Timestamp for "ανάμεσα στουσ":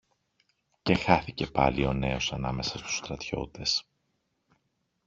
2.33-2.97